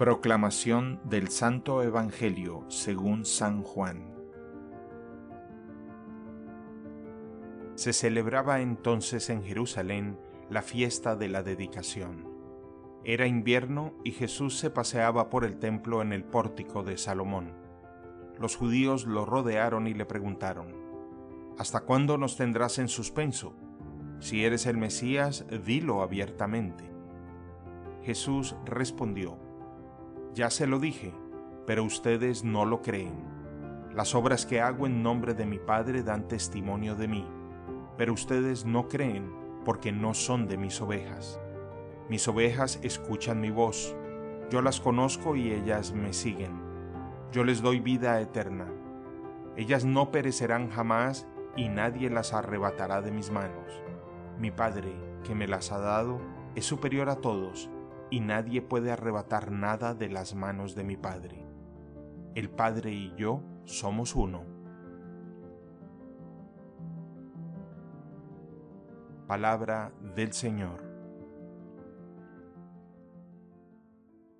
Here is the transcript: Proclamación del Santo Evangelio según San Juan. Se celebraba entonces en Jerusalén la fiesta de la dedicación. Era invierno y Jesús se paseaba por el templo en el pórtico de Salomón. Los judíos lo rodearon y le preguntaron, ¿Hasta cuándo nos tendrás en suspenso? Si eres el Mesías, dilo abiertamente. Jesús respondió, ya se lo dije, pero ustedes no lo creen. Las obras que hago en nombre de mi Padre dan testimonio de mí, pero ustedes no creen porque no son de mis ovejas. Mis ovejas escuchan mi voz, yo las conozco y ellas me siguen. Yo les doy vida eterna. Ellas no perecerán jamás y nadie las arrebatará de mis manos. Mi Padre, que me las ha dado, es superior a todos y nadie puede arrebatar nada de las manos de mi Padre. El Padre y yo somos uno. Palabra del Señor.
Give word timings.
Proclamación 0.00 0.98
del 1.04 1.28
Santo 1.28 1.82
Evangelio 1.82 2.64
según 2.68 3.26
San 3.26 3.62
Juan. 3.62 4.14
Se 7.74 7.92
celebraba 7.92 8.62
entonces 8.62 9.28
en 9.28 9.44
Jerusalén 9.44 10.18
la 10.48 10.62
fiesta 10.62 11.16
de 11.16 11.28
la 11.28 11.42
dedicación. 11.42 12.26
Era 13.04 13.26
invierno 13.26 13.92
y 14.02 14.12
Jesús 14.12 14.56
se 14.56 14.70
paseaba 14.70 15.28
por 15.28 15.44
el 15.44 15.58
templo 15.58 16.00
en 16.00 16.14
el 16.14 16.24
pórtico 16.24 16.82
de 16.82 16.96
Salomón. 16.96 17.52
Los 18.38 18.56
judíos 18.56 19.04
lo 19.04 19.26
rodearon 19.26 19.86
y 19.86 19.92
le 19.92 20.06
preguntaron, 20.06 20.76
¿Hasta 21.58 21.80
cuándo 21.80 22.16
nos 22.16 22.38
tendrás 22.38 22.78
en 22.78 22.88
suspenso? 22.88 23.52
Si 24.18 24.46
eres 24.46 24.64
el 24.64 24.78
Mesías, 24.78 25.44
dilo 25.66 26.00
abiertamente. 26.00 26.90
Jesús 28.02 28.56
respondió, 28.64 29.49
ya 30.34 30.48
se 30.50 30.66
lo 30.66 30.78
dije, 30.78 31.12
pero 31.66 31.84
ustedes 31.84 32.44
no 32.44 32.64
lo 32.64 32.82
creen. 32.82 33.14
Las 33.92 34.14
obras 34.14 34.46
que 34.46 34.60
hago 34.60 34.86
en 34.86 35.02
nombre 35.02 35.34
de 35.34 35.46
mi 35.46 35.58
Padre 35.58 36.02
dan 36.02 36.28
testimonio 36.28 36.94
de 36.94 37.08
mí, 37.08 37.26
pero 37.96 38.12
ustedes 38.12 38.64
no 38.64 38.88
creen 38.88 39.32
porque 39.64 39.90
no 39.90 40.14
son 40.14 40.46
de 40.46 40.56
mis 40.56 40.80
ovejas. 40.80 41.40
Mis 42.08 42.26
ovejas 42.28 42.78
escuchan 42.82 43.40
mi 43.40 43.50
voz, 43.50 43.96
yo 44.50 44.62
las 44.62 44.80
conozco 44.80 45.34
y 45.34 45.52
ellas 45.52 45.92
me 45.92 46.12
siguen. 46.12 46.60
Yo 47.32 47.44
les 47.44 47.62
doy 47.62 47.80
vida 47.80 48.20
eterna. 48.20 48.66
Ellas 49.56 49.84
no 49.84 50.10
perecerán 50.10 50.70
jamás 50.70 51.26
y 51.56 51.68
nadie 51.68 52.08
las 52.08 52.32
arrebatará 52.32 53.02
de 53.02 53.10
mis 53.10 53.30
manos. 53.30 53.82
Mi 54.38 54.50
Padre, 54.50 54.92
que 55.24 55.34
me 55.34 55.46
las 55.46 55.72
ha 55.72 55.78
dado, 55.78 56.20
es 56.54 56.64
superior 56.64 57.10
a 57.10 57.16
todos 57.16 57.70
y 58.10 58.20
nadie 58.20 58.60
puede 58.60 58.90
arrebatar 58.90 59.52
nada 59.52 59.94
de 59.94 60.08
las 60.08 60.34
manos 60.34 60.74
de 60.74 60.84
mi 60.84 60.96
Padre. 60.96 61.44
El 62.34 62.50
Padre 62.50 62.92
y 62.92 63.14
yo 63.16 63.42
somos 63.64 64.14
uno. 64.14 64.44
Palabra 69.26 69.92
del 70.16 70.32
Señor. 70.32 70.89